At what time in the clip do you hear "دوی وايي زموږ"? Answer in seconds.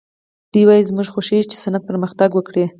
0.51-1.07